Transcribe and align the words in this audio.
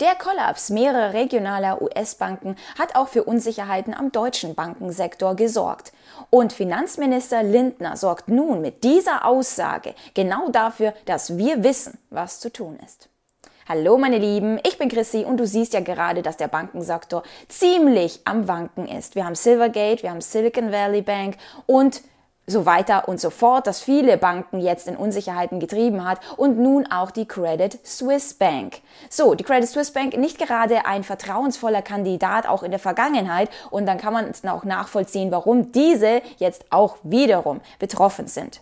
Der 0.00 0.14
Kollaps 0.14 0.68
mehrerer 0.68 1.14
regionaler 1.14 1.80
US-Banken 1.80 2.56
hat 2.78 2.96
auch 2.96 3.08
für 3.08 3.24
Unsicherheiten 3.24 3.94
am 3.94 4.12
deutschen 4.12 4.54
Bankensektor 4.54 5.34
gesorgt. 5.36 5.94
Und 6.28 6.52
Finanzminister 6.52 7.42
Lindner 7.42 7.96
sorgt 7.96 8.28
nun 8.28 8.60
mit 8.60 8.84
dieser 8.84 9.24
Aussage 9.24 9.94
genau 10.12 10.50
dafür, 10.50 10.92
dass 11.06 11.38
wir 11.38 11.64
wissen, 11.64 11.96
was 12.10 12.40
zu 12.40 12.52
tun 12.52 12.78
ist. 12.84 13.08
Hallo 13.66 13.96
meine 13.96 14.18
Lieben, 14.18 14.60
ich 14.66 14.76
bin 14.76 14.90
Chrissy 14.90 15.24
und 15.24 15.38
du 15.38 15.46
siehst 15.46 15.72
ja 15.72 15.80
gerade, 15.80 16.20
dass 16.20 16.36
der 16.36 16.48
Bankensektor 16.48 17.22
ziemlich 17.48 18.20
am 18.24 18.48
Wanken 18.48 18.86
ist. 18.86 19.14
Wir 19.14 19.24
haben 19.24 19.34
Silvergate, 19.34 20.02
wir 20.02 20.10
haben 20.10 20.20
Silicon 20.20 20.72
Valley 20.72 21.00
Bank 21.00 21.38
und 21.64 22.02
so 22.46 22.66
weiter 22.66 23.08
und 23.08 23.20
so 23.20 23.30
fort, 23.30 23.66
dass 23.66 23.80
viele 23.80 24.16
Banken 24.16 24.60
jetzt 24.60 24.86
in 24.86 24.96
Unsicherheiten 24.96 25.60
getrieben 25.60 26.08
hat 26.08 26.20
und 26.36 26.58
nun 26.58 26.86
auch 26.90 27.10
die 27.10 27.26
Credit 27.26 27.78
Suisse 27.86 28.34
Bank. 28.34 28.80
So, 29.10 29.34
die 29.34 29.44
Credit 29.44 29.68
Suisse 29.68 29.92
Bank 29.92 30.16
nicht 30.16 30.38
gerade 30.38 30.86
ein 30.86 31.04
vertrauensvoller 31.04 31.82
Kandidat 31.82 32.46
auch 32.46 32.62
in 32.62 32.70
der 32.70 32.80
Vergangenheit 32.80 33.50
und 33.70 33.86
dann 33.86 33.98
kann 33.98 34.12
man 34.12 34.32
auch 34.48 34.64
nachvollziehen, 34.64 35.30
warum 35.30 35.72
diese 35.72 36.22
jetzt 36.38 36.66
auch 36.70 36.96
wiederum 37.02 37.60
betroffen 37.78 38.28
sind. 38.28 38.60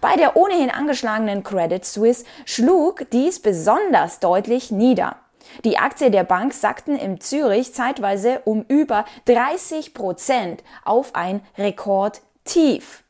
Bei 0.00 0.16
der 0.16 0.36
ohnehin 0.36 0.70
angeschlagenen 0.70 1.42
Credit 1.42 1.84
Suisse 1.84 2.24
schlug 2.44 3.10
dies 3.10 3.40
besonders 3.40 4.20
deutlich 4.20 4.70
nieder. 4.70 5.16
Die 5.64 5.78
Aktien 5.78 6.12
der 6.12 6.24
Bank 6.24 6.54
sackten 6.54 6.96
im 6.96 7.20
Zürich 7.20 7.74
zeitweise 7.74 8.40
um 8.44 8.64
über 8.68 9.04
30 9.26 9.94
Prozent 9.94 10.62
auf 10.84 11.14
ein 11.14 11.42
Rekordtief. 11.58 13.03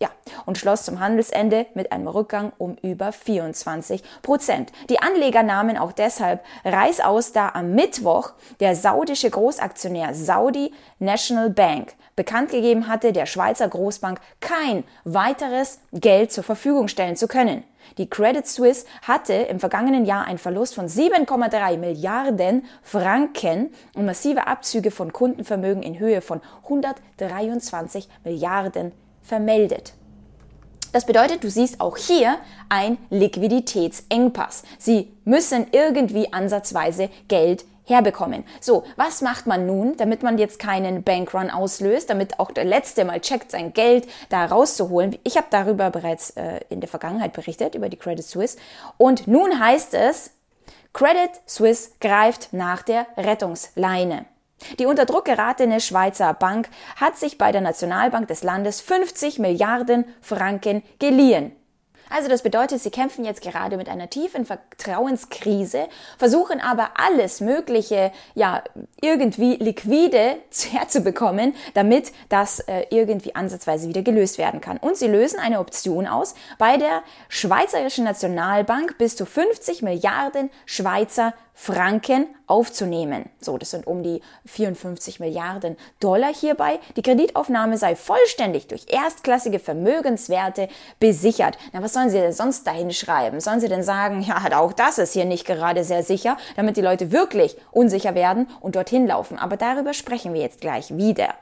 Ja, 0.00 0.10
und 0.46 0.58
schloss 0.58 0.84
zum 0.84 1.00
Handelsende 1.00 1.66
mit 1.74 1.92
einem 1.92 2.08
Rückgang 2.08 2.52
um 2.58 2.76
über 2.82 3.12
24 3.12 4.02
Prozent. 4.22 4.72
Die 4.90 5.00
Anleger 5.00 5.42
nahmen 5.42 5.78
auch 5.78 5.92
deshalb 5.92 6.42
Reißaus, 6.64 7.32
da 7.32 7.50
am 7.50 7.72
Mittwoch 7.72 8.32
der 8.58 8.74
saudische 8.74 9.30
Großaktionär 9.30 10.14
Saudi 10.14 10.72
National 10.98 11.50
Bank 11.50 11.94
bekannt 12.16 12.50
gegeben 12.50 12.88
hatte, 12.88 13.12
der 13.12 13.26
Schweizer 13.26 13.68
Großbank 13.68 14.20
kein 14.40 14.84
weiteres 15.04 15.80
Geld 15.92 16.32
zur 16.32 16.44
Verfügung 16.44 16.88
stellen 16.88 17.16
zu 17.16 17.28
können. 17.28 17.64
Die 17.98 18.08
Credit 18.08 18.46
Suisse 18.46 18.86
hatte 19.02 19.34
im 19.34 19.60
vergangenen 19.60 20.04
Jahr 20.04 20.26
einen 20.26 20.38
Verlust 20.38 20.74
von 20.74 20.86
7,3 20.86 21.78
Milliarden 21.78 22.64
Franken 22.82 23.72
und 23.94 24.06
massive 24.06 24.46
Abzüge 24.46 24.90
von 24.90 25.12
Kundenvermögen 25.12 25.82
in 25.82 25.98
Höhe 25.98 26.20
von 26.20 26.40
123 26.64 28.08
Milliarden 28.24 28.92
vermeldet. 29.22 29.94
Das 30.92 31.06
bedeutet, 31.06 31.42
du 31.42 31.50
siehst 31.50 31.80
auch 31.80 31.96
hier 31.96 32.38
ein 32.68 32.98
Liquiditätsengpass. 33.08 34.62
Sie 34.78 35.10
müssen 35.24 35.66
irgendwie 35.72 36.32
ansatzweise 36.32 37.08
Geld 37.28 37.64
herbekommen. 37.84 38.44
So, 38.60 38.84
was 38.96 39.22
macht 39.22 39.46
man 39.46 39.66
nun, 39.66 39.96
damit 39.96 40.22
man 40.22 40.38
jetzt 40.38 40.58
keinen 40.58 41.02
Bankrun 41.02 41.50
auslöst, 41.50 42.10
damit 42.10 42.38
auch 42.38 42.50
der 42.52 42.64
Letzte 42.64 43.04
mal 43.04 43.20
checkt, 43.20 43.50
sein 43.50 43.72
Geld 43.72 44.06
da 44.28 44.44
rauszuholen? 44.44 45.18
Ich 45.24 45.36
habe 45.36 45.46
darüber 45.50 45.90
bereits 45.90 46.30
äh, 46.30 46.60
in 46.68 46.80
der 46.80 46.88
Vergangenheit 46.88 47.32
berichtet, 47.32 47.74
über 47.74 47.88
die 47.88 47.96
Credit 47.96 48.24
Suisse. 48.24 48.58
Und 48.98 49.26
nun 49.26 49.58
heißt 49.58 49.94
es, 49.94 50.32
Credit 50.92 51.30
Suisse 51.46 51.90
greift 52.00 52.52
nach 52.52 52.82
der 52.82 53.06
Rettungsleine. 53.16 54.26
Die 54.78 54.86
unter 54.86 55.06
Druck 55.06 55.24
geratene 55.24 55.80
Schweizer 55.80 56.34
Bank 56.34 56.68
hat 56.96 57.16
sich 57.16 57.38
bei 57.38 57.52
der 57.52 57.60
Nationalbank 57.60 58.28
des 58.28 58.42
Landes 58.42 58.80
50 58.80 59.38
Milliarden 59.38 60.04
Franken 60.20 60.82
geliehen. 60.98 61.52
Also 62.14 62.28
das 62.28 62.42
bedeutet, 62.42 62.82
sie 62.82 62.90
kämpfen 62.90 63.24
jetzt 63.24 63.40
gerade 63.40 63.78
mit 63.78 63.88
einer 63.88 64.10
tiefen 64.10 64.44
Vertrauenskrise, 64.44 65.88
versuchen 66.18 66.60
aber 66.60 66.90
alles 66.96 67.40
Mögliche, 67.40 68.12
ja, 68.34 68.62
irgendwie 69.00 69.56
liquide 69.56 70.36
herzubekommen, 70.72 71.54
damit 71.72 72.12
das 72.28 72.60
äh, 72.60 72.84
irgendwie 72.90 73.34
ansatzweise 73.34 73.88
wieder 73.88 74.02
gelöst 74.02 74.36
werden 74.36 74.60
kann. 74.60 74.76
Und 74.76 74.96
sie 74.96 75.08
lösen 75.08 75.38
eine 75.40 75.58
Option 75.58 76.06
aus, 76.06 76.34
bei 76.58 76.76
der 76.76 77.02
Schweizerischen 77.28 78.04
Nationalbank 78.04 78.98
bis 78.98 79.16
zu 79.16 79.24
50 79.24 79.80
Milliarden 79.80 80.50
Schweizer 80.66 81.32
Franken 81.54 82.26
aufzunehmen. 82.46 83.30
So, 83.40 83.56
das 83.56 83.70
sind 83.70 83.86
um 83.86 84.02
die 84.02 84.20
54 84.46 85.20
Milliarden 85.20 85.76
Dollar 86.00 86.32
hierbei. 86.34 86.80
Die 86.96 87.02
Kreditaufnahme 87.02 87.78
sei 87.78 87.94
vollständig 87.94 88.66
durch 88.66 88.86
erstklassige 88.88 89.58
Vermögenswerte 89.58 90.68
besichert. 90.98 91.56
Na, 91.72 91.82
was 91.82 91.92
sollen 91.92 92.10
Sie 92.10 92.18
denn 92.18 92.32
sonst 92.32 92.66
dahin 92.66 92.92
schreiben? 92.92 93.40
Sollen 93.40 93.60
Sie 93.60 93.68
denn 93.68 93.82
sagen, 93.82 94.22
ja, 94.22 94.40
auch 94.58 94.72
das 94.72 94.98
ist 94.98 95.12
hier 95.12 95.24
nicht 95.24 95.46
gerade 95.46 95.84
sehr 95.84 96.02
sicher, 96.02 96.36
damit 96.56 96.76
die 96.76 96.82
Leute 96.82 97.12
wirklich 97.12 97.56
unsicher 97.70 98.14
werden 98.14 98.48
und 98.60 98.76
dorthin 98.76 99.06
laufen. 99.06 99.38
Aber 99.38 99.56
darüber 99.56 99.94
sprechen 99.94 100.34
wir 100.34 100.40
jetzt 100.40 100.60
gleich 100.60 100.96
wieder. 100.96 101.34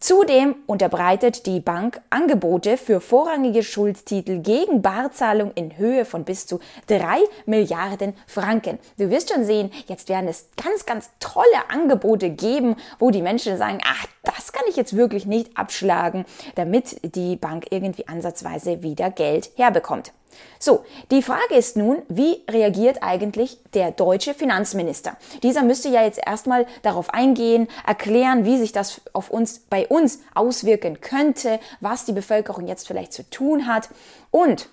Zudem 0.00 0.54
unterbreitet 0.66 1.44
die 1.46 1.58
Bank 1.58 2.00
Angebote 2.08 2.76
für 2.76 3.00
vorrangige 3.00 3.64
Schuldtitel 3.64 4.38
gegen 4.38 4.80
Barzahlung 4.80 5.50
in 5.56 5.76
Höhe 5.76 6.04
von 6.04 6.24
bis 6.24 6.46
zu 6.46 6.60
drei 6.86 7.18
Milliarden 7.46 8.14
Franken. 8.28 8.78
Du 8.96 9.10
wirst 9.10 9.32
schon 9.32 9.44
sehen, 9.44 9.72
jetzt 9.88 10.08
werden 10.08 10.28
es 10.28 10.50
ganz, 10.56 10.86
ganz 10.86 11.10
tolle 11.18 11.68
Angebote 11.68 12.30
geben, 12.30 12.76
wo 13.00 13.10
die 13.10 13.22
Menschen 13.22 13.58
sagen, 13.58 13.80
ach, 13.84 14.06
das 14.22 14.52
kann 14.52 14.66
ich 14.68 14.76
jetzt 14.76 14.96
wirklich 14.96 15.26
nicht 15.26 15.58
abschlagen, 15.58 16.26
damit 16.54 17.00
die 17.16 17.34
Bank 17.34 17.66
irgendwie 17.70 18.06
ansatzweise 18.06 18.84
wieder 18.84 19.10
Geld 19.10 19.50
herbekommt. 19.56 20.12
So, 20.58 20.84
die 21.10 21.22
Frage 21.22 21.54
ist 21.54 21.76
nun, 21.76 22.02
wie 22.08 22.42
reagiert 22.50 23.02
eigentlich 23.02 23.58
der 23.74 23.92
deutsche 23.92 24.34
Finanzminister? 24.34 25.16
Dieser 25.42 25.62
müsste 25.62 25.88
ja 25.88 26.02
jetzt 26.02 26.20
erstmal 26.24 26.66
darauf 26.82 27.10
eingehen, 27.14 27.68
erklären, 27.86 28.44
wie 28.44 28.58
sich 28.58 28.72
das 28.72 29.00
auf 29.12 29.30
uns, 29.30 29.60
bei 29.60 29.86
uns 29.86 30.20
auswirken 30.34 31.00
könnte, 31.00 31.60
was 31.80 32.06
die 32.06 32.12
Bevölkerung 32.12 32.66
jetzt 32.66 32.88
vielleicht 32.88 33.12
zu 33.12 33.28
tun 33.30 33.66
hat. 33.66 33.88
Und 34.32 34.68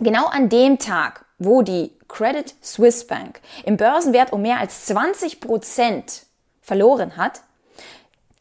genau 0.00 0.26
an 0.26 0.48
dem 0.48 0.78
Tag, 0.78 1.24
wo 1.38 1.62
die 1.62 1.92
Credit 2.08 2.54
Suisse 2.60 3.06
Bank 3.06 3.40
im 3.64 3.76
Börsenwert 3.76 4.32
um 4.32 4.42
mehr 4.42 4.58
als 4.58 4.86
20 4.86 5.40
Prozent 5.40 6.26
verloren 6.60 7.16
hat, 7.16 7.42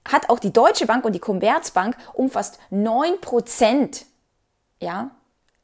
hat 0.05 0.29
auch 0.29 0.39
die 0.39 0.51
Deutsche 0.51 0.85
Bank 0.85 1.05
und 1.05 1.13
die 1.13 1.19
Commerzbank 1.19 1.95
um 2.13 2.29
fast 2.29 2.59
9 2.71 3.21
Prozent 3.21 4.05
ja, 4.83 5.11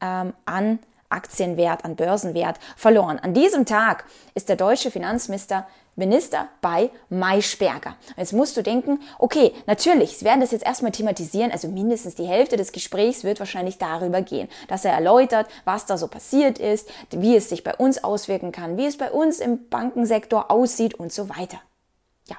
ähm, 0.02 0.34
an 0.46 0.80
Aktienwert, 1.10 1.86
an 1.86 1.96
Börsenwert 1.96 2.60
verloren. 2.78 3.20
An 3.20 3.34
diesem 3.34 3.66
Tag 3.66 4.06
ist 4.36 4.48
der 4.48 4.56
deutsche 4.56 4.92
Finanzminister 4.92 5.66
Minister 6.00 6.48
bei 6.62 6.90
Maischberger. 7.10 7.96
Jetzt 8.18 8.34
musst 8.34 8.58
du 8.58 8.64
denken, 8.64 9.00
okay, 9.20 9.54
natürlich, 9.68 10.18
sie 10.18 10.26
werden 10.26 10.40
das 10.40 10.52
jetzt 10.52 10.66
erstmal 10.66 10.92
thematisieren, 10.92 11.52
also 11.52 11.68
mindestens 11.68 12.16
die 12.16 12.26
Hälfte 12.26 12.58
des 12.58 12.72
Gesprächs 12.72 13.24
wird 13.24 13.40
wahrscheinlich 13.40 13.78
darüber 13.78 14.22
gehen, 14.22 14.48
dass 14.68 14.86
er 14.86 14.94
erläutert, 14.94 15.48
was 15.66 15.86
da 15.86 15.98
so 15.98 16.08
passiert 16.08 16.58
ist, 16.58 16.90
wie 17.12 17.36
es 17.36 17.50
sich 17.50 17.64
bei 17.64 17.76
uns 17.76 18.04
auswirken 18.04 18.52
kann, 18.52 18.78
wie 18.78 18.86
es 18.86 18.98
bei 18.98 19.12
uns 19.12 19.40
im 19.40 19.70
Bankensektor 19.70 20.50
aussieht 20.50 20.96
und 20.96 21.12
so 21.12 21.30
weiter. 21.30 21.60
Ja, 22.28 22.38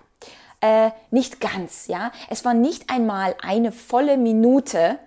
äh, 0.86 0.90
nicht 1.10 1.40
ganz, 1.40 1.86
ja. 1.86 2.10
Es 2.30 2.44
war 2.44 2.54
nicht 2.54 2.90
einmal 2.90 3.36
eine 3.42 3.72
volle 3.72 4.16
Minute, 4.16 4.98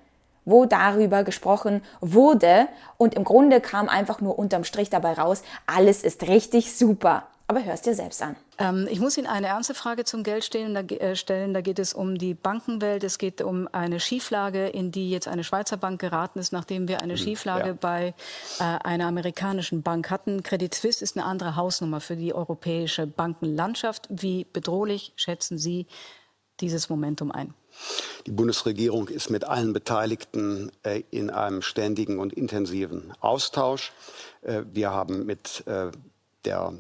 wo 0.46 0.66
darüber 0.66 1.24
gesprochen 1.24 1.82
wurde. 2.02 2.68
Und 2.98 3.16
im 3.16 3.24
Grunde 3.24 3.62
kam 3.62 3.90
einfach 3.90 4.22
nur 4.22 4.38
unterm 4.38 4.64
Strich 4.64 4.90
dabei 4.90 5.14
raus, 5.14 5.44
alles 5.68 6.04
ist 6.04 6.28
richtig 6.28 6.76
super. 6.76 7.28
Aber 7.46 7.64
hörst 7.66 7.86
dir 7.86 7.94
selbst 7.94 8.22
an. 8.22 8.38
Ähm, 8.58 8.88
ich 8.90 9.02
muss 9.02 9.18
Ihnen 9.18 9.28
eine 9.28 9.48
ernste 9.48 9.74
Frage 9.74 10.06
zum 10.06 10.24
Geld 10.24 10.46
stellen. 10.46 10.74
Da, 10.74 10.80
äh, 10.82 11.16
stellen. 11.16 11.54
Da 11.54 11.62
geht 11.62 11.78
es 11.78 11.94
um 11.94 12.18
die 12.18 12.34
Bankenwelt. 12.34 13.04
Es 13.04 13.18
geht 13.18 13.42
um 13.42 13.68
eine 13.72 14.00
Schieflage, 14.00 14.68
in 14.68 14.92
die 14.92 15.12
jetzt 15.12 15.28
eine 15.28 15.44
Schweizer 15.44 15.76
Bank 15.76 16.00
geraten 16.00 16.40
ist, 16.40 16.54
nachdem 16.54 16.88
wir 16.88 17.02
eine 17.02 17.14
hm, 17.14 17.18
Schieflage 17.18 17.68
ja. 17.68 17.78
bei 17.80 18.14
äh, 18.60 18.64
einer 18.64 19.08
amerikanischen 19.08 19.84
Bank 19.84 20.10
hatten. 20.10 20.42
Credit 20.42 20.74
Suisse 20.74 21.04
ist 21.04 21.18
eine 21.18 21.26
andere 21.26 21.58
Hausnummer 21.58 22.00
für 22.00 22.16
die 22.16 22.34
europäische 22.34 23.08
Bankenlandschaft. 23.08 24.08
Wie 24.10 24.46
bedrohlich 24.46 25.12
schätzen 25.18 25.58
Sie 25.58 25.88
dieses 26.62 26.90
Momentum 26.90 27.32
ein? 27.32 27.54
Die 28.26 28.32
Bundesregierung 28.32 29.10
ist 29.10 29.30
mit 29.30 29.44
allen 29.44 29.74
Beteiligten 29.74 30.72
äh, 30.84 31.04
in 31.12 31.30
einem 31.30 31.62
ständigen 31.62 32.20
und 32.20 32.34
intensiven 32.34 33.14
Austausch. 33.20 33.92
Äh, 34.44 34.64
wir 34.72 34.92
haben 34.92 35.26
mit 35.26 35.64
äh, 35.68 35.92
der 36.46 36.74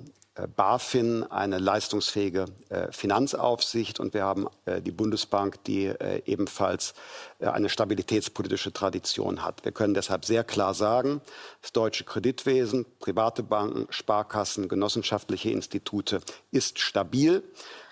BaFin 0.56 1.22
eine 1.24 1.60
leistungsfähige 1.60 2.46
äh, 2.70 2.92
Finanzaufsicht 2.92 4.00
und 4.00 4.16
wir 4.16 4.24
haben 4.24 4.48
die 4.66 4.92
Bundesbank, 4.92 5.64
die 5.66 5.94
ebenfalls 6.26 6.96
eine 7.40 7.70
stabilitätspolitische 7.70 8.74
Tradition 8.74 9.44
hat. 9.44 9.64
Wir 9.64 9.72
können 9.72 9.94
deshalb 9.94 10.26
sehr 10.26 10.44
klar 10.44 10.74
sagen, 10.74 11.22
das 11.62 11.72
deutsche 11.72 12.04
Kreditwesen, 12.04 12.88
private 13.00 13.44
Banken, 13.44 13.86
Sparkassen, 13.92 14.70
genossenschaftliche 14.70 15.52
Institute 15.52 16.22
ist 16.50 16.80
stabil 16.80 17.44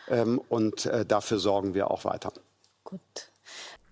ähm, 0.08 0.42
und 0.50 0.90
dafür 1.08 1.38
sorgen 1.38 1.76
wir 1.76 1.92
auch 1.92 2.06
weiter. 2.06 2.34
Gut. 2.92 3.00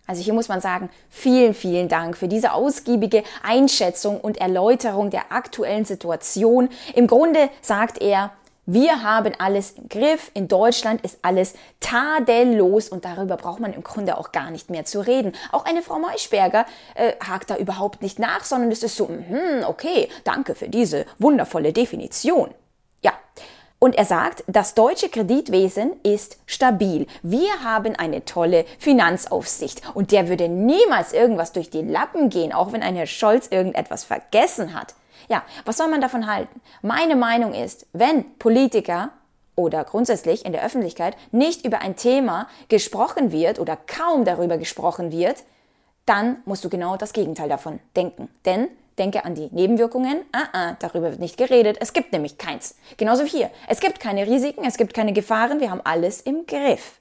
Also 0.05 0.21
hier 0.21 0.33
muss 0.33 0.49
man 0.49 0.59
sagen, 0.59 0.89
vielen, 1.09 1.53
vielen 1.53 1.87
Dank 1.87 2.17
für 2.17 2.27
diese 2.27 2.53
ausgiebige 2.53 3.23
Einschätzung 3.43 4.19
und 4.19 4.37
Erläuterung 4.37 5.09
der 5.09 5.31
aktuellen 5.31 5.85
Situation. 5.85 6.69
Im 6.95 7.07
Grunde 7.07 7.49
sagt 7.61 8.01
er, 8.01 8.31
Wir 8.71 9.01
haben 9.01 9.33
alles 9.39 9.71
im 9.71 9.89
Griff. 9.89 10.29
In 10.35 10.47
Deutschland 10.47 11.01
ist 11.01 11.17
alles 11.23 11.55
tadellos 11.79 12.89
und 12.89 13.03
darüber 13.03 13.35
braucht 13.35 13.59
man 13.59 13.73
im 13.73 13.83
Grunde 13.83 14.15
auch 14.15 14.31
gar 14.31 14.51
nicht 14.51 14.69
mehr 14.69 14.85
zu 14.85 14.99
reden. 14.99 15.31
Auch 15.51 15.65
eine 15.65 15.81
Frau 15.81 15.97
Maischberger 15.97 16.67
äh, 16.93 17.13
hakt 17.19 17.49
da 17.49 17.57
überhaupt 17.57 18.03
nicht 18.03 18.19
nach, 18.19 18.43
sondern 18.43 18.71
es 18.71 18.83
ist 18.83 18.95
so, 18.95 19.09
hm, 19.09 19.63
okay, 19.65 20.07
danke 20.23 20.53
für 20.53 20.69
diese 20.69 21.07
wundervolle 21.17 21.73
Definition. 21.73 22.53
Ja. 23.01 23.13
Und 23.79 23.95
er 23.95 24.03
sagt, 24.03 24.43
das 24.47 24.73
deutsche 24.73 25.07
Kreditwesen 25.07 25.93
ist 26.03 26.37
stabil. 26.45 27.07
Wir 27.23 27.63
haben 27.63 27.95
eine 27.95 28.25
tolle 28.25 28.65
Finanzaufsicht 28.77 29.81
und 29.93 30.11
der 30.11 30.27
würde 30.27 30.49
niemals 30.49 31.13
irgendwas 31.13 31.53
durch 31.53 31.69
die 31.69 31.81
Lappen 31.81 32.29
gehen, 32.29 32.51
auch 32.51 32.73
wenn 32.73 32.83
ein 32.83 32.97
Herr 32.97 33.07
Scholz 33.07 33.47
irgendetwas 33.47 34.03
vergessen 34.03 34.73
hat. 34.73 34.95
Ja, 35.29 35.43
was 35.63 35.77
soll 35.77 35.87
man 35.87 36.01
davon 36.01 36.27
halten? 36.27 36.59
Meine 36.81 37.15
Meinung 37.15 37.53
ist, 37.53 37.85
wenn 37.93 38.37
Politiker 38.37 39.11
oder 39.55 39.85
grundsätzlich 39.85 40.45
in 40.45 40.51
der 40.51 40.65
Öffentlichkeit 40.65 41.15
nicht 41.31 41.65
über 41.65 41.79
ein 41.79 41.95
Thema 41.95 42.47
gesprochen 42.67 43.31
wird 43.31 43.59
oder 43.59 43.77
kaum 43.77 44.25
darüber 44.25 44.57
gesprochen 44.57 45.11
wird, 45.11 45.43
dann 46.05 46.37
musst 46.45 46.65
du 46.65 46.69
genau 46.69 46.97
das 46.97 47.13
Gegenteil 47.13 47.47
davon 47.47 47.79
denken. 47.95 48.29
Denn 48.45 48.67
denke 48.99 49.25
an 49.25 49.33
die 49.33 49.49
Nebenwirkungen. 49.51 50.21
Ah, 50.31 50.47
ah, 50.53 50.75
darüber 50.79 51.09
wird 51.09 51.19
nicht 51.19 51.37
geredet. 51.37 51.77
Es 51.79 51.93
gibt 51.93 52.11
nämlich 52.11 52.37
keins. 52.37 52.75
Genauso 52.97 53.23
hier. 53.23 53.49
Es 53.67 53.79
gibt 53.79 53.99
keine 53.99 54.27
Risiken, 54.27 54.65
es 54.65 54.77
gibt 54.77 54.93
keine 54.93 55.13
Gefahren. 55.13 55.59
Wir 55.59 55.71
haben 55.71 55.81
alles 55.83 56.21
im 56.21 56.45
Griff. 56.45 56.99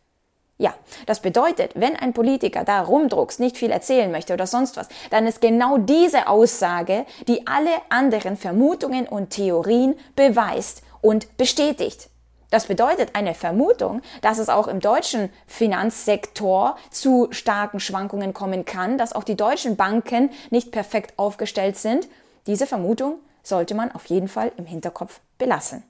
Ja, 0.61 0.75
das 1.07 1.21
bedeutet, 1.21 1.73
wenn 1.77 1.95
ein 1.95 2.13
Politiker 2.13 2.65
da 2.65 2.81
rumdruckst, 2.81 3.39
nicht 3.39 3.57
viel 3.57 3.71
erzählen 3.71 4.11
möchte 4.11 4.33
oder 4.33 4.47
sonst 4.47 4.77
was, 4.77 4.89
dann 5.11 5.27
ist 5.27 5.41
genau 5.41 5.79
diese 5.79 6.27
Aussage, 6.27 7.07
die 7.29 7.47
alle 7.47 7.71
anderen 7.91 8.37
Vermutungen 8.37 9.07
und 9.07 9.31
Theorien 9.31 9.95
beweist 10.17 10.83
und 11.01 11.37
bestätigt. 11.37 12.11
Das 12.51 12.67
bedeutet 12.67 13.15
eine 13.15 13.35
Vermutung, 13.35 14.01
dass 14.23 14.39
es 14.39 14.49
auch 14.49 14.69
im 14.69 14.81
deutschen 14.81 15.31
Finanzsektor 15.47 16.77
zu 16.91 17.29
starken 17.31 17.79
Schwankungen 17.79 18.33
kommen 18.33 18.65
kann, 18.65 18.97
dass 18.97 19.13
auch 19.13 19.25
die 19.25 19.37
deutschen 19.37 19.77
Banken 19.77 20.31
nicht 20.51 20.73
perfekt 20.73 21.19
aufgestellt 21.19 21.77
sind. 21.77 22.09
Diese 22.47 22.67
Vermutung 22.67 23.19
sollte 23.43 23.75
man 23.75 23.93
auf 23.93 24.07
jeden 24.07 24.29
Fall 24.29 24.53
im 24.57 24.65
Hinterkopf 24.65 25.21
belassen. 25.37 25.83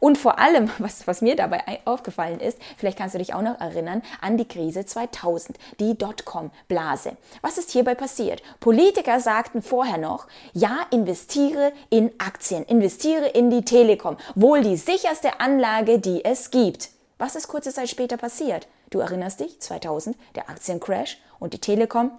Und 0.00 0.18
vor 0.18 0.38
allem, 0.38 0.70
was, 0.78 1.06
was 1.06 1.22
mir 1.22 1.36
dabei 1.36 1.80
aufgefallen 1.84 2.40
ist, 2.40 2.58
vielleicht 2.76 2.98
kannst 2.98 3.14
du 3.14 3.18
dich 3.18 3.34
auch 3.34 3.42
noch 3.42 3.60
erinnern 3.60 4.02
an 4.20 4.36
die 4.36 4.46
Krise 4.46 4.84
2000, 4.86 5.58
die 5.80 5.96
Dotcom-Blase. 5.96 7.16
Was 7.42 7.58
ist 7.58 7.70
hierbei 7.70 7.94
passiert? 7.94 8.42
Politiker 8.60 9.20
sagten 9.20 9.62
vorher 9.62 9.98
noch, 9.98 10.26
ja, 10.52 10.80
investiere 10.90 11.72
in 11.90 12.12
Aktien, 12.18 12.64
investiere 12.64 13.28
in 13.28 13.50
die 13.50 13.64
Telekom, 13.64 14.16
wohl 14.34 14.62
die 14.62 14.76
sicherste 14.76 15.40
Anlage, 15.40 15.98
die 15.98 16.24
es 16.24 16.50
gibt. 16.50 16.90
Was 17.18 17.36
ist 17.36 17.48
kurze 17.48 17.72
Zeit 17.72 17.88
später 17.88 18.16
passiert? 18.16 18.66
Du 18.90 18.98
erinnerst 19.00 19.40
dich, 19.40 19.60
2000, 19.60 20.16
der 20.34 20.48
Aktiencrash 20.50 21.18
und 21.38 21.52
die 21.52 21.60
Telekom 21.60 22.10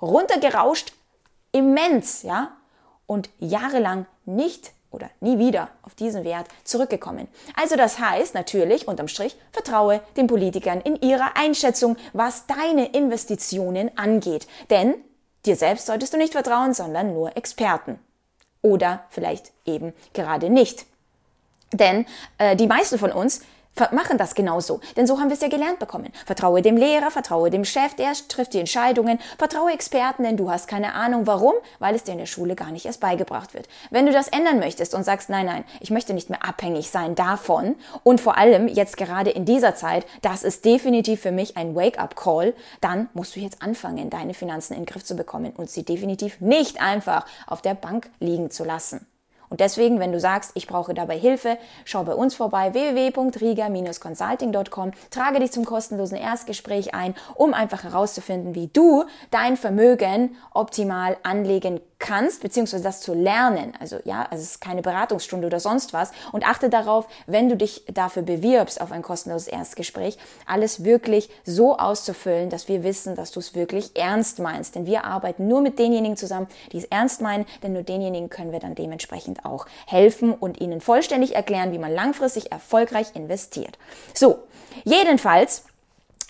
runtergerauscht, 0.00 0.92
immens, 1.52 2.22
ja, 2.22 2.52
und 3.06 3.30
jahrelang 3.38 4.06
nicht 4.24 4.72
oder 4.90 5.10
nie 5.20 5.38
wieder 5.38 5.68
auf 5.82 5.94
diesen 5.94 6.24
Wert 6.24 6.46
zurückgekommen. 6.64 7.28
Also 7.54 7.76
das 7.76 7.98
heißt 7.98 8.34
natürlich, 8.34 8.88
unterm 8.88 9.08
Strich, 9.08 9.36
vertraue 9.52 10.00
den 10.16 10.26
Politikern 10.26 10.80
in 10.80 10.96
ihrer 11.00 11.36
Einschätzung, 11.36 11.96
was 12.12 12.46
deine 12.46 12.88
Investitionen 12.92 13.90
angeht. 13.96 14.46
Denn 14.70 14.94
dir 15.46 15.56
selbst 15.56 15.86
solltest 15.86 16.14
du 16.14 16.16
nicht 16.16 16.32
vertrauen, 16.32 16.74
sondern 16.74 17.12
nur 17.12 17.36
Experten. 17.36 17.98
Oder 18.62 19.04
vielleicht 19.10 19.52
eben 19.66 19.92
gerade 20.14 20.50
nicht. 20.50 20.86
Denn 21.72 22.06
äh, 22.38 22.56
die 22.56 22.66
meisten 22.66 22.98
von 22.98 23.12
uns 23.12 23.42
machen 23.92 24.18
das 24.18 24.34
genauso. 24.34 24.80
Denn 24.96 25.06
so 25.06 25.18
haben 25.18 25.28
wir 25.28 25.34
es 25.34 25.40
ja 25.40 25.48
gelernt 25.48 25.78
bekommen. 25.78 26.12
Vertraue 26.26 26.62
dem 26.62 26.76
Lehrer, 26.76 27.10
vertraue 27.10 27.50
dem 27.50 27.64
Chef, 27.64 27.94
der 27.94 28.12
trifft 28.28 28.54
die 28.54 28.60
Entscheidungen, 28.60 29.18
vertraue 29.38 29.72
Experten, 29.72 30.22
denn 30.22 30.36
du 30.36 30.50
hast 30.50 30.68
keine 30.68 30.94
Ahnung. 30.94 31.26
Warum? 31.26 31.54
Weil 31.78 31.94
es 31.94 32.04
dir 32.04 32.12
in 32.12 32.18
der 32.18 32.26
Schule 32.26 32.54
gar 32.54 32.70
nicht 32.70 32.86
erst 32.86 33.00
beigebracht 33.00 33.54
wird. 33.54 33.68
Wenn 33.90 34.06
du 34.06 34.12
das 34.12 34.28
ändern 34.28 34.58
möchtest 34.58 34.94
und 34.94 35.04
sagst, 35.04 35.30
nein, 35.30 35.46
nein, 35.46 35.64
ich 35.80 35.90
möchte 35.90 36.14
nicht 36.14 36.30
mehr 36.30 36.44
abhängig 36.44 36.90
sein 36.90 37.14
davon 37.14 37.76
und 38.02 38.20
vor 38.20 38.38
allem 38.38 38.68
jetzt 38.68 38.96
gerade 38.96 39.30
in 39.30 39.44
dieser 39.44 39.74
Zeit, 39.74 40.06
das 40.22 40.42
ist 40.42 40.64
definitiv 40.64 41.20
für 41.20 41.32
mich 41.32 41.56
ein 41.56 41.74
Wake-up-Call, 41.74 42.54
dann 42.80 43.08
musst 43.14 43.36
du 43.36 43.40
jetzt 43.40 43.62
anfangen, 43.62 44.10
deine 44.10 44.34
Finanzen 44.34 44.74
in 44.74 44.80
den 44.80 44.86
Griff 44.86 45.04
zu 45.04 45.16
bekommen 45.16 45.52
und 45.56 45.70
sie 45.70 45.84
definitiv 45.84 46.40
nicht 46.40 46.80
einfach 46.80 47.26
auf 47.46 47.62
der 47.62 47.74
Bank 47.74 48.10
liegen 48.20 48.50
zu 48.50 48.64
lassen. 48.64 49.06
Und 49.50 49.60
deswegen, 49.60 50.00
wenn 50.00 50.12
du 50.12 50.20
sagst, 50.20 50.52
ich 50.54 50.66
brauche 50.66 50.94
dabei 50.94 51.18
Hilfe, 51.18 51.58
schau 51.84 52.04
bei 52.04 52.14
uns 52.14 52.34
vorbei 52.34 52.72
www.riga-consulting.com, 52.74 54.92
trage 55.10 55.40
dich 55.40 55.52
zum 55.52 55.64
kostenlosen 55.64 56.18
Erstgespräch 56.18 56.94
ein, 56.94 57.14
um 57.34 57.54
einfach 57.54 57.84
herauszufinden, 57.84 58.54
wie 58.54 58.68
du 58.68 59.06
dein 59.30 59.56
Vermögen 59.56 60.36
optimal 60.52 61.16
anlegen 61.22 61.80
kannst, 61.98 62.42
beziehungsweise 62.42 62.82
das 62.82 63.00
zu 63.00 63.14
lernen. 63.14 63.72
Also 63.80 63.98
ja, 64.04 64.22
also 64.22 64.42
es 64.42 64.52
ist 64.52 64.60
keine 64.60 64.82
Beratungsstunde 64.82 65.46
oder 65.46 65.60
sonst 65.60 65.92
was. 65.92 66.12
Und 66.32 66.46
achte 66.46 66.70
darauf, 66.70 67.06
wenn 67.26 67.48
du 67.48 67.56
dich 67.56 67.84
dafür 67.92 68.22
bewirbst 68.22 68.80
auf 68.80 68.92
ein 68.92 69.02
kostenloses 69.02 69.48
Erstgespräch, 69.48 70.16
alles 70.46 70.84
wirklich 70.84 71.28
so 71.44 71.76
auszufüllen, 71.76 72.50
dass 72.50 72.68
wir 72.68 72.82
wissen, 72.84 73.16
dass 73.16 73.32
du 73.32 73.40
es 73.40 73.54
wirklich 73.54 73.96
ernst 73.96 74.38
meinst. 74.38 74.74
Denn 74.74 74.86
wir 74.86 75.04
arbeiten 75.04 75.48
nur 75.48 75.60
mit 75.60 75.78
denjenigen 75.78 76.16
zusammen, 76.16 76.48
die 76.72 76.78
es 76.78 76.84
ernst 76.84 77.20
meinen, 77.20 77.46
denn 77.62 77.72
nur 77.72 77.82
denjenigen 77.82 78.28
können 78.28 78.52
wir 78.52 78.60
dann 78.60 78.74
dementsprechend 78.74 79.44
auch 79.44 79.66
helfen 79.86 80.32
und 80.32 80.60
ihnen 80.60 80.80
vollständig 80.80 81.34
erklären, 81.34 81.72
wie 81.72 81.78
man 81.78 81.92
langfristig 81.92 82.52
erfolgreich 82.52 83.14
investiert. 83.14 83.78
So, 84.14 84.38
jedenfalls 84.84 85.64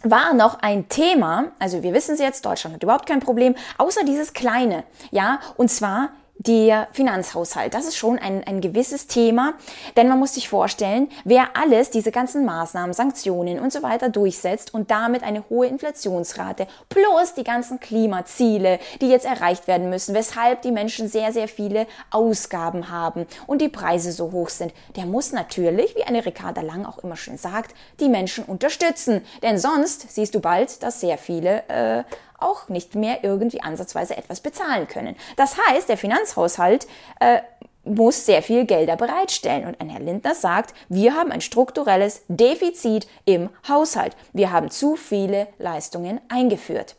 war 0.03 0.35
noch 0.35 0.61
ein 0.61 0.89
Thema, 0.89 1.47
also 1.59 1.83
wir 1.83 1.93
wissen 1.93 2.15
es 2.15 2.21
jetzt, 2.21 2.45
Deutschland 2.45 2.77
hat 2.77 2.83
überhaupt 2.83 3.07
kein 3.07 3.21
Problem, 3.21 3.55
außer 3.79 4.05
dieses 4.05 4.33
kleine, 4.33 4.85
ja, 5.11 5.41
und 5.57 5.71
zwar 5.71 6.11
der 6.39 6.89
Finanzhaushalt. 6.93 7.75
Das 7.75 7.87
ist 7.87 7.97
schon 7.97 8.19
ein, 8.19 8.45
ein 8.45 8.61
gewisses 8.61 9.09
Thema, 9.09 9.55
denn 9.97 10.09
man 10.09 10.19
muss 10.19 10.35
sich 10.35 10.49
vorstellen, 10.49 11.09
wer 11.25 11.57
alles 11.57 11.91
diese 11.91 12.13
ganzen 12.13 12.45
Maßnahmen, 12.45 12.93
Sanktionen 12.93 13.59
und 13.59 13.73
so 13.73 13.83
weiter 13.83 14.09
durchsetzt 14.09 14.73
und 14.73 14.91
damit 14.91 15.25
eine 15.25 15.45
hohe 15.51 15.67
Inflationsrate 15.67 16.69
plus 16.89 17.35
die 17.35 17.45
ganzen 17.45 17.81
Klimaziele, 17.81 18.79
die 19.01 19.09
jetzt 19.09 19.27
erreicht 19.27 19.67
werden 19.67 19.91
müssen, 19.91 20.15
weshalb 20.15 20.63
die 20.63 20.71
Menschen 20.71 21.09
sehr, 21.09 21.33
sehr 21.33 21.49
viele 21.49 21.87
Ausgaben 22.11 22.91
haben 22.91 23.27
und 23.47 23.61
die 23.61 23.69
Preise 23.69 24.13
so 24.13 24.31
hoch 24.31 24.49
sind, 24.49 24.73
der 24.97 25.07
muss 25.07 25.33
natürlich, 25.33 25.97
wie 25.97 26.05
eine 26.05 26.25
Ricarda 26.25 26.61
Lang 26.61 26.87
auch 26.87 26.99
immer 26.99 27.17
schön 27.17 27.37
sagt, 27.37 27.75
die 27.99 28.09
Menschen 28.09 28.45
unterstützen. 28.45 29.25
Denn 29.43 29.59
sonst 29.59 30.13
siehst 30.13 30.35
du 30.35 30.41
bald, 30.41 30.83
dass 30.83 31.01
sehr 31.01 31.19
viele 31.19 31.69
äh, 31.69 32.05
auch 32.39 32.69
nicht 32.69 32.95
mehr 32.95 33.25
irgendwie 33.25 33.63
ansatzweise 33.63 34.17
etwas 34.17 34.41
bezahlen 34.41 34.89
können. 34.89 35.17
Das 35.37 35.57
heißt, 35.59 35.89
der 35.89 35.99
Finanzhaushalt 35.99 36.87
äh, 37.21 37.41
muss 37.85 38.27
sehr 38.27 38.43
viel 38.43 38.65
Gelder 38.67 38.97
bereitstellen. 38.97 39.67
Und 39.67 39.81
ein 39.81 39.89
Herr 39.89 40.01
Lindner 40.01 40.35
sagt, 40.35 40.75
wir 40.89 41.15
haben 41.15 41.33
ein 41.33 41.41
strukturelles 41.41 42.23
Defizit 42.29 43.09
im 43.25 43.49
Haushalt. 43.69 44.17
Wir 44.33 44.53
haben 44.53 44.71
zu 44.71 44.97
viele 44.97 45.49
Leistungen 45.59 46.21
eingeführt. 46.29 46.97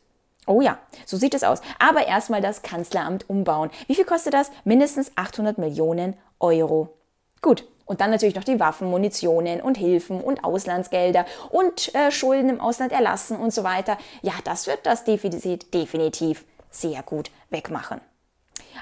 Oh 0.48 0.62
ja, 0.62 0.80
so 1.06 1.16
sieht 1.18 1.36
es 1.36 1.44
aus. 1.44 1.62
Aber 1.78 2.08
erstmal 2.08 2.42
das 2.42 2.64
Kanzleramt 2.64 3.30
umbauen. 3.30 3.70
Wie 3.88 3.96
viel 3.96 4.06
kostet 4.06 4.34
das? 4.34 4.52
Mindestens 4.64 5.12
800 5.16 5.58
Millionen 5.60 6.16
Euro. 6.40 6.90
Gut, 7.42 7.68
und 7.90 8.02
dann 8.02 8.12
natürlich 8.12 8.36
noch 8.36 8.44
die 8.44 8.60
Waffen, 8.60 8.88
Munitionen 8.88 9.62
und 9.62 9.76
Hilfen 9.76 10.22
und 10.22 10.44
Auslandsgelder 10.44 11.26
und 11.50 11.94
äh, 11.96 12.12
Schulden 12.12 12.48
im 12.48 12.62
Ausland 12.62 12.92
erlassen 12.92 13.36
und 13.36 13.52
so 13.52 13.64
weiter. 13.64 13.98
Ja, 14.22 14.34
das 14.44 14.68
wird 14.68 14.86
das 14.86 15.06
Defizit 15.06 15.74
definitiv 15.74 16.46
sehr 16.70 17.02
gut 17.02 17.32
wegmachen. 17.50 18.00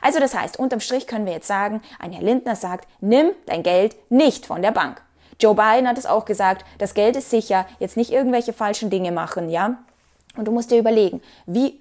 Also 0.02 0.20
das 0.20 0.36
heißt, 0.36 0.60
unterm 0.60 0.82
Strich 0.82 1.08
können 1.08 1.26
wir 1.26 1.32
jetzt 1.32 1.48
sagen, 1.48 1.82
ein 2.00 2.12
Herr 2.12 2.22
Lindner 2.22 2.58
sagt, 2.58 2.86
nimm 3.00 3.32
dein 3.46 3.64
Geld 3.64 3.96
nicht 4.12 4.46
von 4.46 4.62
der 4.62 4.72
Bank. 4.72 5.02
Joe 5.40 5.56
Biden 5.56 5.88
hat 5.88 5.98
es 5.98 6.06
auch 6.06 6.26
gesagt, 6.26 6.66
das 6.78 6.94
Geld 6.94 7.16
ist 7.16 7.30
sicher, 7.30 7.66
jetzt 7.80 7.96
nicht 7.96 8.12
irgendwelche 8.12 8.52
falschen 8.52 8.90
Dinge 8.90 9.14
machen, 9.14 9.50
ja? 9.50 9.78
Und 10.36 10.46
du 10.46 10.52
musst 10.52 10.70
dir 10.70 10.80
überlegen, 10.80 11.22
wie 11.46 11.80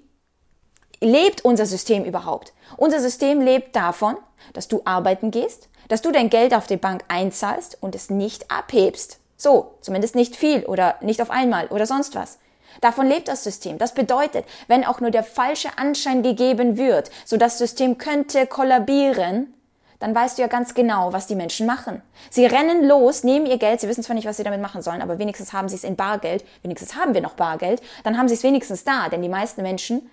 lebt 0.99 1.43
unser 1.45 1.65
System 1.65 2.03
überhaupt? 2.03 2.53
Unser 2.77 2.99
System 2.99 3.41
lebt 3.41 3.75
davon, 3.75 4.15
dass 4.53 4.67
du 4.67 4.81
arbeiten 4.85 5.31
gehst, 5.31 5.69
dass 5.87 6.01
du 6.01 6.11
dein 6.11 6.29
Geld 6.29 6.53
auf 6.53 6.67
die 6.67 6.77
Bank 6.77 7.03
einzahlst 7.07 7.77
und 7.81 7.95
es 7.95 8.09
nicht 8.09 8.51
abhebst. 8.51 9.19
So, 9.37 9.75
zumindest 9.81 10.15
nicht 10.15 10.35
viel 10.35 10.65
oder 10.65 10.95
nicht 11.01 11.21
auf 11.21 11.29
einmal 11.29 11.67
oder 11.67 11.85
sonst 11.85 12.15
was. 12.15 12.39
Davon 12.81 13.07
lebt 13.07 13.27
das 13.27 13.43
System. 13.43 13.77
Das 13.77 13.93
bedeutet, 13.93 14.45
wenn 14.67 14.85
auch 14.85 14.99
nur 14.99 15.11
der 15.11 15.23
falsche 15.23 15.77
Anschein 15.77 16.23
gegeben 16.23 16.77
wird, 16.77 17.09
so 17.25 17.37
das 17.37 17.57
System 17.57 17.97
könnte 17.97 18.45
kollabieren, 18.45 19.53
dann 19.99 20.13
weißt 20.13 20.37
du 20.37 20.43
ja 20.43 20.47
ganz 20.47 20.75
genau, 20.75 21.11
was 21.11 21.25
die 21.25 21.35
Menschen 21.35 21.65
machen. 21.65 22.03
Sie 22.29 22.45
rennen 22.45 22.87
los, 22.87 23.23
nehmen 23.23 23.47
ihr 23.47 23.57
Geld, 23.57 23.81
sie 23.81 23.87
wissen 23.87 24.03
zwar 24.03 24.15
nicht, 24.15 24.27
was 24.27 24.37
sie 24.37 24.43
damit 24.43 24.61
machen 24.61 24.83
sollen, 24.83 25.01
aber 25.01 25.17
wenigstens 25.17 25.53
haben 25.53 25.69
sie 25.69 25.75
es 25.75 25.83
in 25.83 25.95
Bargeld, 25.95 26.45
wenigstens 26.61 26.95
haben 26.95 27.15
wir 27.15 27.21
noch 27.21 27.33
Bargeld, 27.33 27.81
dann 28.03 28.17
haben 28.17 28.27
sie 28.27 28.35
es 28.35 28.43
wenigstens 28.43 28.83
da, 28.83 29.09
denn 29.09 29.23
die 29.23 29.29
meisten 29.29 29.63
Menschen 29.63 30.07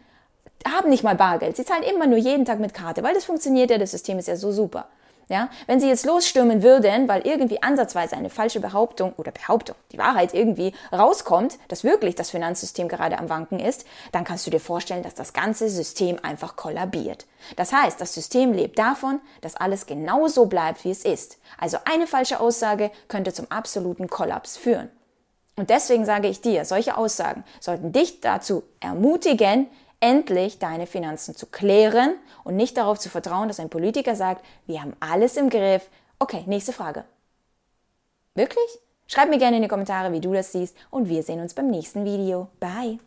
haben 0.65 0.91
nicht 0.91 1.05
mal 1.05 1.15
Bargeld. 1.15 1.57
Sie 1.57 1.65
zahlen 1.65 1.83
immer 1.83 2.07
nur 2.07 2.19
jeden 2.19 2.45
Tag 2.45 2.59
mit 2.59 2.75
Karte, 2.75 3.03
weil 3.03 3.15
das 3.15 3.25
funktioniert 3.25 3.71
ja, 3.71 3.79
das 3.79 3.91
System 3.91 4.19
ist 4.19 4.29
ja 4.29 4.37
so 4.37 4.53
super. 4.53 4.89
Ja, 5.29 5.49
wenn 5.67 5.81
sie 5.81 5.89
jetzt 5.89 6.05
losstürmen 6.05 6.63
würden, 6.63 7.09
weil 7.09 7.27
irgendwie 7.27 7.63
ansatzweise 7.63 8.15
eine 8.15 8.29
falsche 8.29 8.61
Behauptung 8.61 9.15
oder 9.17 9.33
Behauptung, 9.33 9.75
die 9.91 9.97
Wahrheit 9.97 10.35
irgendwie 10.35 10.75
rauskommt, 10.93 11.59
dass 11.69 11.83
wirklich 11.83 12.15
das 12.15 12.29
Finanzsystem 12.29 12.89
gerade 12.89 13.19
am 13.19 13.31
Wanken 13.31 13.59
ist, 13.59 13.87
dann 14.13 14.25
kannst 14.25 14.47
du 14.47 14.51
dir 14.51 14.61
vorstellen, 14.61 15.03
dass 15.03 15.15
das 15.15 15.33
ganze 15.33 15.71
System 15.71 16.19
einfach 16.23 16.57
kollabiert. 16.57 17.25
Das 17.57 17.73
heißt, 17.73 17.99
das 18.03 18.13
System 18.13 18.53
lebt 18.53 18.79
davon, 18.79 19.19
dass 19.41 19.57
alles 19.57 19.87
genauso 19.87 20.45
bleibt, 20.45 20.85
wie 20.85 20.91
es 20.91 21.07
ist. 21.07 21.39
Also 21.57 21.79
eine 21.87 22.07
falsche 22.07 22.39
Aussage 22.39 22.91
könnte 23.09 23.33
zum 23.33 23.51
absoluten 23.51 24.09
Kollaps 24.09 24.59
führen. 24.59 24.91
Und 25.57 25.71
deswegen 25.71 26.05
sage 26.05 26.29
ich 26.29 26.41
dir, 26.41 26.65
solche 26.65 26.97
Aussagen 26.99 27.45
sollten 27.61 27.93
dich 27.93 28.21
dazu 28.21 28.65
ermutigen, 28.81 29.69
endlich 30.05 30.59
deine 30.59 30.87
Finanzen 30.87 31.35
zu 31.35 31.47
klären 31.47 32.15
und 32.45 32.57
nicht 32.57 32.77
darauf 32.77 32.99
zu 32.99 33.09
vertrauen, 33.09 33.49
dass 33.49 33.59
ein 33.59 33.71
Politiker 33.71 34.15
sagt, 34.15 34.45
wir 34.67 34.83
haben 34.83 34.95
alles 35.01 35.39
im 35.39 35.49
Griff. 35.49 35.89
Okay, 36.19 36.45
nächste 36.47 36.75
Frage. 36.75 37.05
Wirklich? 38.35 38.67
Schreib 39.07 39.31
mir 39.31 39.39
gerne 39.39 39.57
in 39.57 39.63
die 39.63 39.69
Kommentare, 39.69 40.13
wie 40.13 40.21
du 40.21 40.35
das 40.35 40.53
siehst 40.53 40.77
und 40.91 41.09
wir 41.09 41.23
sehen 41.23 41.41
uns 41.41 41.55
beim 41.55 41.71
nächsten 41.71 42.05
Video. 42.05 42.49
Bye! 42.61 42.99